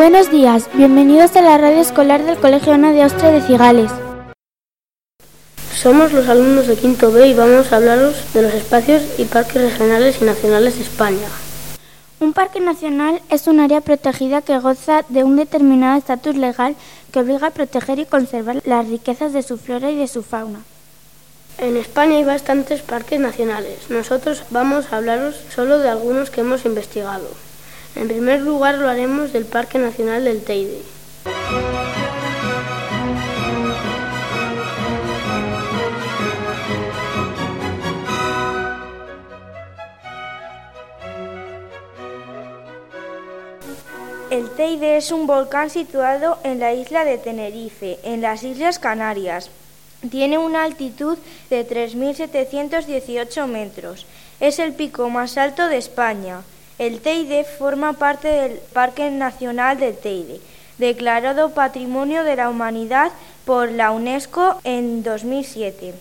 Buenos 0.00 0.30
días, 0.30 0.70
bienvenidos 0.72 1.36
a 1.36 1.42
la 1.42 1.58
radio 1.58 1.78
escolar 1.78 2.24
del 2.24 2.38
Colegio 2.38 2.72
Ana 2.72 2.90
de 2.90 3.02
Austria 3.02 3.32
de 3.32 3.42
Cigales. 3.42 3.90
Somos 5.74 6.14
los 6.14 6.26
alumnos 6.26 6.66
de 6.68 6.76
Quinto 6.76 7.12
B 7.12 7.28
y 7.28 7.34
vamos 7.34 7.70
a 7.70 7.76
hablaros 7.76 8.32
de 8.32 8.40
los 8.40 8.54
espacios 8.54 9.02
y 9.18 9.26
parques 9.26 9.60
regionales 9.60 10.22
y 10.22 10.24
nacionales 10.24 10.76
de 10.76 10.84
España. 10.84 11.28
Un 12.18 12.32
parque 12.32 12.60
nacional 12.60 13.20
es 13.28 13.46
un 13.46 13.60
área 13.60 13.82
protegida 13.82 14.40
que 14.40 14.58
goza 14.58 15.04
de 15.10 15.22
un 15.22 15.36
determinado 15.36 15.98
estatus 15.98 16.34
legal 16.34 16.76
que 17.12 17.18
obliga 17.18 17.48
a 17.48 17.50
proteger 17.50 17.98
y 17.98 18.06
conservar 18.06 18.62
las 18.64 18.88
riquezas 18.88 19.34
de 19.34 19.42
su 19.42 19.58
flora 19.58 19.90
y 19.90 19.96
de 19.96 20.08
su 20.08 20.22
fauna. 20.22 20.60
En 21.58 21.76
España 21.76 22.16
hay 22.16 22.24
bastantes 22.24 22.80
parques 22.80 23.20
nacionales. 23.20 23.90
Nosotros 23.90 24.44
vamos 24.48 24.94
a 24.94 24.96
hablaros 24.96 25.36
solo 25.54 25.76
de 25.76 25.90
algunos 25.90 26.30
que 26.30 26.40
hemos 26.40 26.64
investigado. 26.64 27.28
En 27.96 28.08
primer 28.08 28.40
lugar 28.40 28.78
lo 28.78 28.88
haremos 28.88 29.32
del 29.32 29.44
Parque 29.44 29.78
Nacional 29.78 30.24
del 30.24 30.42
Teide. 30.42 30.82
El 44.30 44.48
Teide 44.50 44.96
es 44.96 45.10
un 45.10 45.26
volcán 45.26 45.70
situado 45.70 46.38
en 46.44 46.60
la 46.60 46.72
isla 46.72 47.04
de 47.04 47.18
Tenerife, 47.18 47.98
en 48.04 48.20
las 48.20 48.44
Islas 48.44 48.78
Canarias. 48.78 49.50
Tiene 50.08 50.38
una 50.38 50.62
altitud 50.62 51.18
de 51.50 51.68
3.718 51.68 53.46
metros. 53.48 54.06
Es 54.38 54.60
el 54.60 54.72
pico 54.72 55.10
más 55.10 55.36
alto 55.36 55.68
de 55.68 55.78
España. 55.78 56.42
El 56.80 57.02
Teide 57.02 57.44
forma 57.44 57.92
parte 57.92 58.26
del 58.28 58.52
Parque 58.72 59.10
Nacional 59.10 59.78
del 59.78 59.98
Teide, 59.98 60.40
declarado 60.78 61.50
Patrimonio 61.50 62.24
de 62.24 62.36
la 62.36 62.48
Humanidad 62.48 63.12
por 63.44 63.70
la 63.70 63.90
UNESCO 63.90 64.58
en 64.64 65.02
2007. 65.02 65.92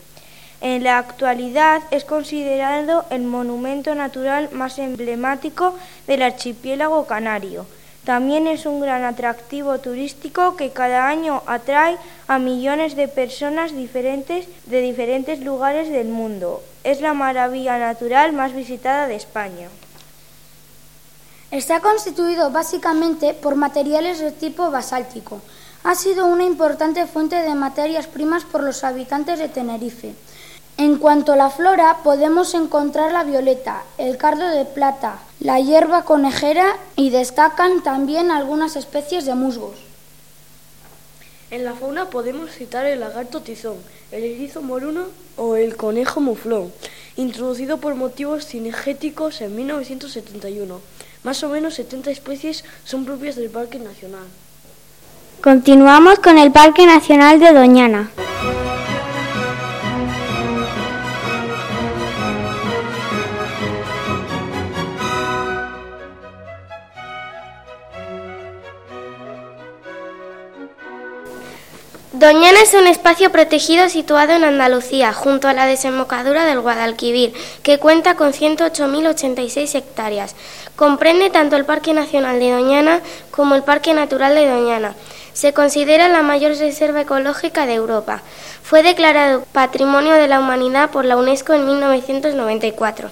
En 0.62 0.86
la 0.86 0.98
actualidad 0.98 1.82
es 1.92 2.06
considerado 2.06 3.04
el 3.10 3.24
monumento 3.24 3.94
natural 3.94 4.52
más 4.54 4.80
emblemático 4.80 5.76
del 6.08 6.22
archipiélago 6.22 7.06
canario. 7.08 7.66
También 8.06 8.48
es 8.48 8.66
un 8.66 8.80
gran 8.80 9.04
atractivo 9.04 9.80
turístico 9.80 10.56
que 10.56 10.70
cada 10.70 11.10
año 11.10 11.44
atrae 11.46 11.98
a 12.30 12.40
millones 12.40 12.96
de 12.96 13.10
personas 13.10 13.76
diferentes 13.76 14.48
de 14.68 14.80
diferentes 14.80 15.42
lugares 15.42 15.90
del 15.90 16.08
mundo. 16.08 16.64
Es 16.86 17.02
la 17.02 17.14
maravilla 17.14 17.78
natural 17.78 18.32
más 18.32 18.56
visitada 18.56 19.08
de 19.08 19.16
España. 19.18 19.68
Está 21.52 21.80
constituido 21.80 22.52
básicamente 22.52 23.34
por 23.34 23.56
materiales 23.56 24.20
de 24.20 24.32
tipo 24.32 24.70
basáltico. 24.70 25.42
Ha 25.84 25.96
sido 25.96 26.28
una 26.28 26.44
importante 26.44 27.08
fuente 27.08 27.38
de 27.38 27.56
materias 27.56 28.06
primas 28.06 28.44
por 28.44 28.62
los 28.62 28.84
habitantes 28.84 29.40
de 29.40 29.50
Tenerife. 29.50 30.14
En 30.78 31.00
cuanto 31.00 31.34
a 31.34 31.36
la 31.36 31.50
flora, 31.50 31.98
podemos 32.04 32.54
encontrar 32.54 33.12
la 33.12 33.24
violeta, 33.24 33.82
el 33.98 34.18
cardo 34.18 34.48
de 34.48 34.64
plata, 34.64 35.20
la 35.40 35.60
hierba 35.60 36.04
conejera 36.04 36.78
y 36.96 37.10
destacan 37.10 37.82
también 37.82 38.30
algunas 38.30 38.76
especies 38.76 39.26
de 39.26 39.34
musgos. 39.34 39.76
En 41.50 41.66
la 41.66 41.74
fauna 41.74 42.12
podemos 42.12 42.52
citar 42.52 42.86
el 42.86 43.00
lagarto 43.00 43.42
tizón, 43.42 43.78
el 44.12 44.24
erizo 44.24 44.62
moruno 44.62 45.06
o 45.36 45.56
el 45.56 45.76
conejo 45.78 46.22
muflón, 46.22 46.72
introducido 47.16 47.80
por 47.80 47.96
motivos 47.96 48.46
cinegéticos 48.46 49.42
en 49.42 49.56
1971. 49.56 50.80
Más 51.24 51.44
o 51.44 51.50
menos 51.50 51.74
70 51.76 52.12
especies 52.12 52.64
son 52.86 53.06
propias 53.06 53.36
del 53.36 53.50
Parque 53.50 53.78
Nacional. 53.78 54.26
Continuamos 55.42 56.20
con 56.20 56.38
el 56.38 56.52
Parque 56.52 56.86
Nacional 56.86 57.40
de 57.40 57.54
Doñana. 57.54 58.10
Doñana 72.20 72.60
es 72.62 72.74
un 72.74 72.86
espacio 72.86 73.32
protegido 73.32 73.88
situado 73.88 74.34
en 74.34 74.44
Andalucía, 74.44 75.14
junto 75.14 75.48
a 75.48 75.54
la 75.54 75.66
desembocadura 75.66 76.44
del 76.44 76.60
Guadalquivir, 76.60 77.32
que 77.64 77.80
cuenta 77.80 78.16
con 78.16 78.34
108.086 78.34 79.74
hectáreas. 79.76 80.36
Comprende 80.80 81.30
tanto 81.30 81.58
el 81.58 81.66
Parque 81.66 81.94
Nacional 81.94 82.40
de 82.40 82.52
Doñana 82.52 83.02
como 83.32 83.56
el 83.56 83.64
Parque 83.64 83.94
Natural 83.94 84.34
de 84.34 84.48
Doñana. 84.48 84.96
Se 85.34 85.52
considera 85.52 86.08
la 86.08 86.22
mayor 86.22 86.58
reserva 86.58 87.02
ecológica 87.02 87.66
de 87.66 87.74
Europa. 87.74 88.22
Fue 88.64 88.82
declarado 88.82 89.44
Patrimonio 89.52 90.14
de 90.14 90.30
la 90.30 90.40
Humanidad 90.40 90.90
por 90.90 91.04
la 91.04 91.18
UNESCO 91.18 91.52
en 91.52 91.66
1994. 91.66 93.12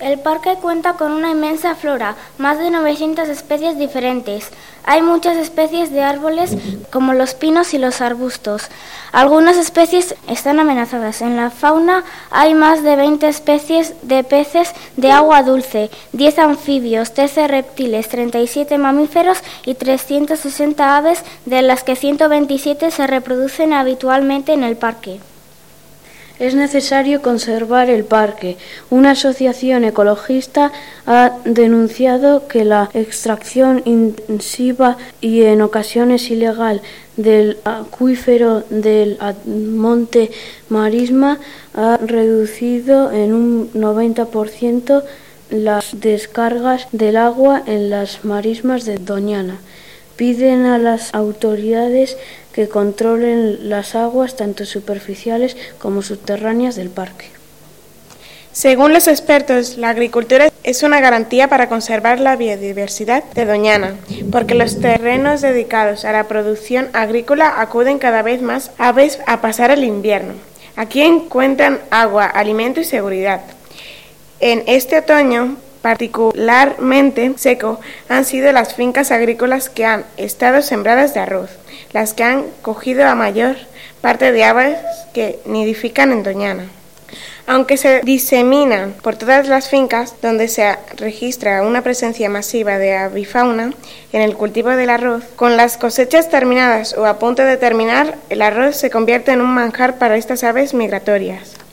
El 0.00 0.18
parque 0.18 0.56
cuenta 0.60 0.94
con 0.94 1.12
una 1.12 1.30
inmensa 1.30 1.76
flora, 1.76 2.16
más 2.36 2.58
de 2.58 2.68
900 2.70 3.28
especies 3.28 3.78
diferentes. 3.78 4.50
Hay 4.84 5.02
muchas 5.02 5.36
especies 5.36 5.92
de 5.92 6.02
árboles 6.02 6.56
como 6.90 7.14
los 7.14 7.34
pinos 7.34 7.74
y 7.74 7.78
los 7.78 8.00
arbustos. 8.00 8.64
Algunas 9.12 9.56
especies 9.56 10.16
están 10.28 10.58
amenazadas. 10.58 11.22
En 11.22 11.36
la 11.36 11.50
fauna 11.50 12.02
hay 12.30 12.54
más 12.54 12.82
de 12.82 12.96
20 12.96 13.28
especies 13.28 13.94
de 14.02 14.24
peces 14.24 14.72
de 14.96 15.12
agua 15.12 15.44
dulce, 15.44 15.90
10 16.12 16.38
anfibios, 16.40 17.14
13 17.14 17.46
reptiles, 17.46 18.08
37 18.08 18.76
mamíferos 18.78 19.38
y 19.64 19.74
360 19.74 20.96
aves, 20.96 21.22
de 21.46 21.62
las 21.62 21.84
que 21.84 21.94
127 21.94 22.90
se 22.90 23.06
reproducen 23.06 23.72
habitualmente 23.72 24.52
en 24.52 24.64
el 24.64 24.76
parque. 24.76 25.20
Es 26.38 26.56
necesario 26.56 27.22
conservar 27.22 27.88
el 27.90 28.04
parque. 28.04 28.56
Una 28.90 29.12
asociación 29.12 29.84
ecologista 29.84 30.72
ha 31.06 31.38
denunciado 31.44 32.48
que 32.48 32.64
la 32.64 32.90
extracción 32.92 33.82
intensiva 33.84 34.96
y 35.20 35.42
en 35.42 35.62
ocasiones 35.62 36.28
ilegal 36.30 36.82
del 37.16 37.58
acuífero 37.64 38.64
del 38.68 39.16
monte 39.46 40.32
Marisma 40.68 41.38
ha 41.72 41.98
reducido 41.98 43.12
en 43.12 43.32
un 43.32 43.72
90% 43.72 45.04
las 45.50 46.00
descargas 46.00 46.88
del 46.90 47.16
agua 47.16 47.62
en 47.64 47.90
las 47.90 48.24
marismas 48.24 48.84
de 48.84 48.96
Doñana. 48.98 49.58
Piden 50.16 50.66
a 50.66 50.78
las 50.78 51.14
autoridades 51.14 52.16
que 52.54 52.68
controlen 52.68 53.68
las 53.68 53.96
aguas 53.96 54.36
tanto 54.36 54.64
superficiales 54.64 55.56
como 55.78 56.02
subterráneas 56.02 56.76
del 56.76 56.88
parque. 56.88 57.26
Según 58.52 58.92
los 58.92 59.08
expertos, 59.08 59.78
la 59.78 59.88
agricultura 59.88 60.48
es 60.62 60.84
una 60.84 61.00
garantía 61.00 61.48
para 61.48 61.68
conservar 61.68 62.20
la 62.20 62.36
biodiversidad 62.36 63.24
de 63.34 63.46
Doñana, 63.46 63.96
porque 64.30 64.54
los 64.54 64.80
terrenos 64.80 65.40
dedicados 65.40 66.04
a 66.04 66.12
la 66.12 66.28
producción 66.28 66.88
agrícola 66.92 67.60
acuden 67.60 67.98
cada 67.98 68.22
vez 68.22 68.40
más 68.40 68.70
aves 68.78 69.18
a 69.26 69.40
pasar 69.40 69.72
el 69.72 69.82
invierno. 69.82 70.34
Aquí 70.76 71.02
encuentran 71.02 71.80
agua, 71.90 72.26
alimento 72.26 72.80
y 72.80 72.84
seguridad. 72.84 73.40
En 74.38 74.62
este 74.68 74.98
otoño, 74.98 75.56
particularmente 75.84 77.34
seco, 77.36 77.78
han 78.08 78.24
sido 78.24 78.50
las 78.52 78.72
fincas 78.72 79.10
agrícolas 79.10 79.68
que 79.68 79.84
han 79.84 80.06
estado 80.16 80.62
sembradas 80.62 81.12
de 81.12 81.20
arroz 81.20 81.50
las 81.94 82.12
que 82.12 82.24
han 82.24 82.44
cogido 82.60 83.04
la 83.04 83.14
mayor 83.14 83.56
parte 84.00 84.32
de 84.32 84.44
aves 84.44 84.78
que 85.14 85.38
nidifican 85.46 86.12
en 86.12 86.22
Doñana. 86.22 86.64
Aunque 87.46 87.76
se 87.76 88.00
diseminan 88.00 88.94
por 89.02 89.16
todas 89.16 89.46
las 89.48 89.68
fincas 89.68 90.14
donde 90.20 90.48
se 90.48 90.76
registra 90.96 91.62
una 91.62 91.82
presencia 91.82 92.28
masiva 92.28 92.78
de 92.78 92.96
avifauna 92.96 93.72
en 94.12 94.22
el 94.22 94.34
cultivo 94.34 94.70
del 94.70 94.90
arroz, 94.90 95.22
con 95.36 95.56
las 95.56 95.76
cosechas 95.76 96.30
terminadas 96.30 96.94
o 96.98 97.06
a 97.06 97.18
punto 97.18 97.44
de 97.44 97.58
terminar, 97.58 98.16
el 98.28 98.42
arroz 98.42 98.76
se 98.76 98.90
convierte 98.90 99.32
en 99.32 99.42
un 99.42 99.54
manjar 99.54 99.98
para 99.98 100.16
estas 100.16 100.42
aves 100.42 100.74
migratorias. 100.74 101.63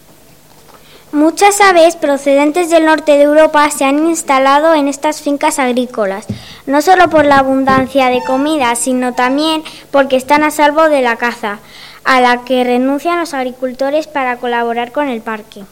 Muchas 1.11 1.59
aves 1.59 1.97
procedentes 1.97 2.69
del 2.69 2.85
norte 2.85 3.11
de 3.17 3.23
Europa 3.23 3.69
se 3.69 3.83
han 3.83 4.07
instalado 4.07 4.73
en 4.73 4.87
estas 4.87 5.21
fincas 5.21 5.59
agrícolas, 5.59 6.25
no 6.65 6.81
solo 6.81 7.09
por 7.09 7.25
la 7.25 7.39
abundancia 7.39 8.07
de 8.07 8.23
comida, 8.23 8.73
sino 8.75 9.13
también 9.13 9.61
porque 9.91 10.15
están 10.15 10.45
a 10.45 10.51
salvo 10.51 10.87
de 10.87 11.01
la 11.01 11.17
caza, 11.17 11.59
a 12.05 12.21
la 12.21 12.45
que 12.45 12.63
renuncian 12.63 13.19
los 13.19 13.33
agricultores 13.33 14.07
para 14.07 14.37
colaborar 14.37 14.93
con 14.93 15.09
el 15.09 15.19
parque. 15.19 15.65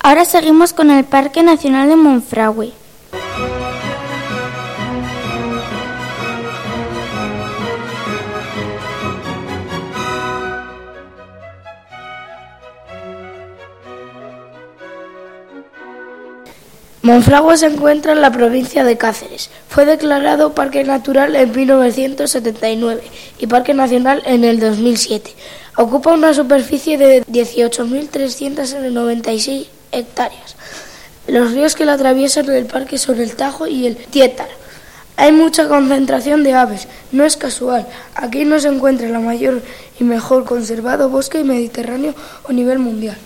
Ahora 0.00 0.24
seguimos 0.24 0.72
con 0.72 0.90
el 0.90 1.04
Parque 1.04 1.44
Nacional 1.44 1.88
de 1.88 1.94
Monfragüe. 1.94 2.72
Monfragua 17.02 17.56
se 17.56 17.66
encuentra 17.66 18.12
en 18.12 18.20
la 18.20 18.30
provincia 18.30 18.84
de 18.84 18.96
Cáceres. 18.96 19.50
Fue 19.68 19.84
declarado 19.84 20.54
Parque 20.54 20.84
Natural 20.84 21.34
en 21.34 21.50
1979 21.50 23.02
y 23.40 23.48
Parque 23.48 23.74
Nacional 23.74 24.22
en 24.24 24.44
el 24.44 24.60
2007. 24.60 25.34
Ocupa 25.76 26.12
una 26.12 26.32
superficie 26.32 26.98
de 26.98 27.24
18.396 27.24 29.66
hectáreas. 29.90 30.54
Los 31.26 31.50
ríos 31.50 31.74
que 31.74 31.86
la 31.86 31.94
atraviesan 31.94 32.48
el 32.48 32.66
parque 32.66 32.98
son 32.98 33.20
el 33.20 33.34
Tajo 33.34 33.66
y 33.66 33.88
el 33.88 33.96
Tietar. 33.96 34.46
Hay 35.16 35.32
mucha 35.32 35.66
concentración 35.66 36.44
de 36.44 36.54
aves, 36.54 36.86
no 37.10 37.24
es 37.24 37.36
casual. 37.36 37.84
Aquí 38.14 38.44
no 38.44 38.60
se 38.60 38.68
encuentra 38.68 39.08
la 39.08 39.18
mayor 39.18 39.60
y 39.98 40.04
mejor 40.04 40.44
conservado 40.44 41.08
bosque 41.08 41.42
mediterráneo 41.42 42.14
a 42.48 42.52
nivel 42.52 42.78
mundial. 42.78 43.18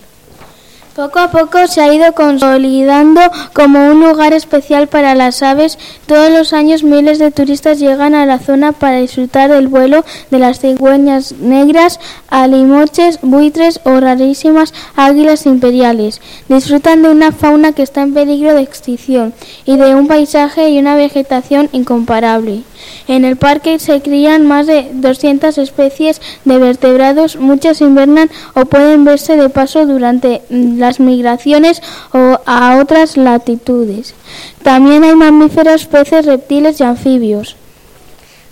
Poco 0.97 1.19
a 1.19 1.29
poco 1.29 1.67
se 1.67 1.79
ha 1.79 1.93
ido 1.93 2.11
consolidando 2.13 3.21
como 3.53 3.91
un 3.91 3.99
lugar 3.99 4.33
especial 4.33 4.87
para 4.87 5.13
las 5.13 5.43
aves. 5.43 5.77
Todos 6.07 6.31
los 6.31 6.53
años 6.53 6.81
miles 6.81 7.19
de 7.19 7.29
turistas 7.29 7.77
llegan 7.77 8.15
a 8.15 8.25
la 8.25 8.39
zona 8.39 8.71
para 8.71 8.97
disfrutar 8.97 9.51
del 9.51 9.67
vuelo 9.67 10.03
de 10.31 10.39
las 10.39 10.59
cigüeñas 10.59 11.33
negras, 11.33 11.99
alimoches, 12.29 13.19
buitres 13.21 13.79
o 13.83 13.99
rarísimas 13.99 14.73
águilas 14.95 15.45
imperiales. 15.45 16.19
Disfrutan 16.49 17.03
de 17.03 17.09
una 17.09 17.31
fauna 17.31 17.73
que 17.73 17.83
está 17.83 18.01
en 18.01 18.15
peligro 18.15 18.55
de 18.55 18.61
extinción 18.61 19.35
y 19.65 19.77
de 19.77 19.93
un 19.93 20.07
paisaje 20.07 20.69
y 20.69 20.79
una 20.79 20.95
vegetación 20.95 21.69
incomparable. 21.73 22.63
En 23.07 23.23
el 23.23 23.37
parque 23.37 23.79
se 23.79 24.01
crían 24.01 24.47
más 24.47 24.67
de 24.67 24.89
200 24.93 25.57
especies 25.57 26.21
de 26.45 26.57
vertebrados, 26.57 27.35
muchas 27.35 27.81
invernan 27.81 28.29
o 28.53 28.65
pueden 28.65 29.05
verse 29.05 29.37
de 29.37 29.49
paso 29.49 29.85
durante 29.85 30.41
las 30.87 30.99
migraciones 31.01 31.81
o 32.13 32.39
a 32.45 32.77
otras 32.81 33.17
latitudes. 33.17 34.15
También 34.63 35.03
hay 35.03 35.15
mamíferos, 35.15 35.85
peces, 35.85 36.25
reptiles 36.25 36.79
y 36.79 36.83
anfibios. 36.83 37.57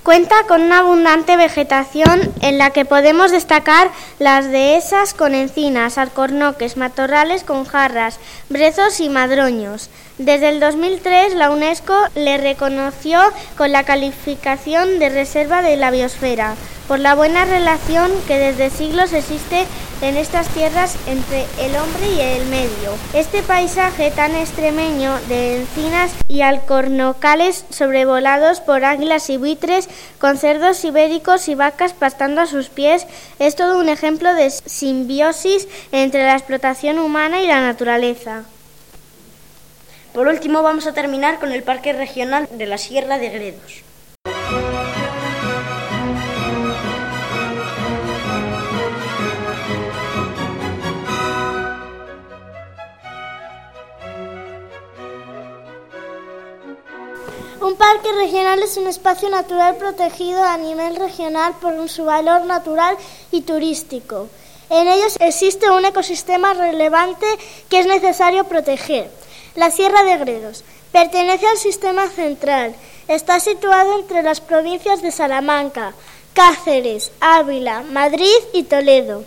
Cuenta 0.03 0.35
con 0.47 0.61
una 0.61 0.79
abundante 0.79 1.35
vegetación 1.35 2.21
en 2.41 2.59
la 2.59 2.69
que 2.69 2.85
podemos 2.85 3.31
destacar 3.31 3.89
las 4.19 4.51
dehesas 4.51 5.15
con 5.15 5.33
encinas, 5.33 5.97
alcornoques, 5.97 6.77
matorrales 6.77 7.43
con 7.43 7.65
jarras, 7.65 8.19
brezos 8.49 8.99
y 8.99 9.09
madroños. 9.09 9.89
Desde 10.19 10.49
el 10.49 10.59
2003 10.59 11.33
la 11.33 11.49
UNESCO 11.49 11.95
le 12.13 12.37
reconoció 12.37 13.19
con 13.57 13.71
la 13.71 13.83
calificación 13.83 14.99
de 14.99 15.09
reserva 15.09 15.63
de 15.63 15.75
la 15.75 15.89
biosfera 15.89 16.53
por 16.87 16.99
la 16.99 17.15
buena 17.15 17.45
relación 17.45 18.11
que 18.27 18.37
desde 18.37 18.69
siglos 18.69 19.11
existe 19.13 19.65
en 20.01 20.17
estas 20.17 20.47
tierras 20.49 20.95
entre 21.07 21.45
el 21.59 21.75
hombre 21.75 22.07
y 22.15 22.19
el 22.19 22.45
medio. 22.47 22.97
Este 23.13 23.41
paisaje 23.41 24.11
tan 24.11 24.35
extremeño 24.35 25.17
de 25.27 25.57
encinas 25.57 26.11
y 26.27 26.41
alcornocales 26.41 27.65
sobrevolados 27.69 28.59
por 28.61 28.83
águilas 28.85 29.29
y 29.29 29.37
buitres, 29.37 29.89
con 30.19 30.37
cerdos 30.37 30.83
ibéricos 30.83 31.47
y 31.47 31.55
vacas 31.55 31.93
pastando 31.93 32.41
a 32.41 32.47
sus 32.47 32.69
pies, 32.69 33.07
es 33.39 33.55
todo 33.55 33.79
un 33.79 33.89
ejemplo 33.89 34.33
de 34.33 34.49
simbiosis 34.49 35.67
entre 35.91 36.23
la 36.23 36.33
explotación 36.33 36.99
humana 36.99 37.41
y 37.41 37.47
la 37.47 37.61
naturaleza. 37.61 38.43
Por 40.13 40.27
último, 40.27 40.63
vamos 40.63 40.87
a 40.87 40.93
terminar 40.93 41.39
con 41.39 41.51
el 41.51 41.63
Parque 41.63 41.91
Regional 41.91 42.47
de 42.51 42.65
la 42.65 42.77
Sierra 42.77 43.17
de 43.17 43.29
Gredos. 43.29 43.83
Un 57.75 57.79
parque 57.79 58.13
regional 58.13 58.63
es 58.63 58.77
un 58.77 58.87
espacio 58.87 59.27
natural 59.27 59.75
protegido 59.75 60.41
a 60.41 60.57
nivel 60.57 60.95
regional 60.95 61.55
por 61.59 61.89
su 61.89 62.05
valor 62.05 62.45
natural 62.45 62.95
y 63.33 63.41
turístico. 63.41 64.29
En 64.69 64.87
ellos 64.87 65.17
existe 65.19 65.69
un 65.69 65.83
ecosistema 65.83 66.53
relevante 66.53 67.25
que 67.67 67.79
es 67.79 67.85
necesario 67.85 68.45
proteger. 68.45 69.11
La 69.55 69.71
Sierra 69.71 70.05
de 70.05 70.17
Gredos 70.19 70.63
pertenece 70.93 71.47
al 71.47 71.57
sistema 71.57 72.07
central. 72.07 72.73
Está 73.09 73.41
situado 73.41 73.99
entre 73.99 74.23
las 74.23 74.39
provincias 74.39 75.01
de 75.01 75.11
Salamanca, 75.11 75.93
Cáceres, 76.33 77.11
Ávila, 77.19 77.81
Madrid 77.81 78.39
y 78.53 78.63
Toledo. 78.63 79.25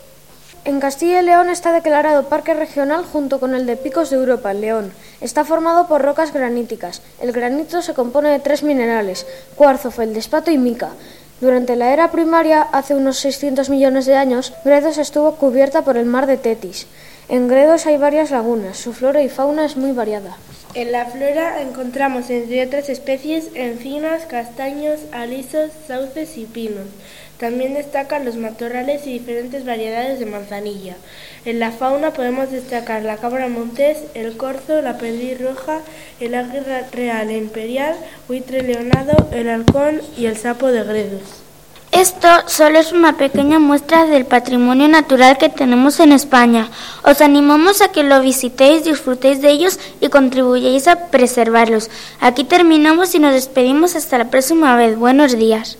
En 0.65 0.81
Castilla 0.81 1.21
y 1.21 1.25
León 1.25 1.49
está 1.49 1.71
declarado 1.71 2.27
parque 2.27 2.53
regional 2.53 3.05
junto 3.05 3.39
con 3.39 3.55
el 3.55 3.65
de 3.65 3.77
Picos 3.77 4.09
de 4.09 4.17
Europa, 4.17 4.53
León. 4.53 4.91
Está 5.21 5.45
formado 5.45 5.87
por 5.87 6.01
rocas 6.01 6.33
graníticas. 6.33 7.01
El 7.21 7.31
granito 7.31 7.81
se 7.81 7.93
compone 7.93 8.29
de 8.29 8.39
tres 8.39 8.61
minerales, 8.61 9.25
cuarzo, 9.55 9.89
feldespato 9.89 10.51
y 10.51 10.57
mica. 10.57 10.89
Durante 11.39 11.77
la 11.77 11.93
era 11.93 12.11
primaria, 12.11 12.61
hace 12.61 12.93
unos 12.93 13.17
600 13.19 13.69
millones 13.69 14.05
de 14.05 14.15
años, 14.15 14.53
Gredos 14.65 14.97
estuvo 14.97 15.35
cubierta 15.35 15.83
por 15.83 15.95
el 15.95 16.05
mar 16.05 16.27
de 16.27 16.35
Tetis. 16.35 16.87
En 17.29 17.47
Gredos 17.47 17.85
hay 17.85 17.97
varias 17.97 18.29
lagunas, 18.29 18.77
su 18.77 18.91
flora 18.91 19.21
y 19.23 19.29
fauna 19.29 19.65
es 19.65 19.77
muy 19.77 19.93
variada. 19.93 20.35
En 20.75 20.91
la 20.91 21.07
flora 21.07 21.63
encontramos, 21.63 22.29
entre 22.29 22.63
otras 22.63 22.89
especies, 22.89 23.49
encinas, 23.55 24.27
castaños, 24.27 24.99
alisos, 25.11 25.71
sauces 25.87 26.37
y 26.37 26.45
pinos. 26.45 26.85
También 27.39 27.73
destacan 27.73 28.23
los 28.23 28.35
matorrales 28.35 29.07
y 29.07 29.13
diferentes 29.13 29.65
variedades 29.65 30.19
de 30.19 30.27
manzanilla. 30.27 30.95
En 31.43 31.59
la 31.59 31.71
fauna 31.71 32.13
podemos 32.13 32.51
destacar 32.51 33.01
la 33.01 33.17
cabra 33.17 33.47
montés, 33.47 33.97
el 34.13 34.37
corzo, 34.37 34.83
la 34.83 34.99
perdiz 34.99 35.41
roja, 35.41 35.79
el 36.19 36.35
águila 36.35 36.87
real 36.91 37.31
e 37.31 37.37
imperial, 37.37 37.95
buitre 38.27 38.61
leonado, 38.61 39.27
el 39.31 39.49
halcón 39.49 40.01
y 40.17 40.27
el 40.27 40.37
sapo 40.37 40.67
de 40.67 40.83
gredos. 40.83 41.48
Esto 41.99 42.29
solo 42.45 42.79
es 42.79 42.93
una 42.93 43.17
pequeña 43.17 43.59
muestra 43.59 44.05
del 44.05 44.25
patrimonio 44.25 44.87
natural 44.87 45.37
que 45.37 45.49
tenemos 45.49 45.99
en 45.99 46.13
España. 46.13 46.69
Os 47.03 47.19
animamos 47.19 47.81
a 47.81 47.89
que 47.89 48.03
lo 48.03 48.21
visitéis, 48.21 48.85
disfrutéis 48.85 49.41
de 49.41 49.49
ellos 49.49 49.77
y 49.99 50.07
contribuyáis 50.07 50.87
a 50.87 51.07
preservarlos. 51.07 51.89
Aquí 52.21 52.45
terminamos 52.45 53.15
y 53.15 53.19
nos 53.19 53.33
despedimos 53.33 53.97
hasta 53.97 54.17
la 54.17 54.29
próxima 54.29 54.77
vez. 54.77 54.97
Buenos 54.97 55.37
días. 55.37 55.77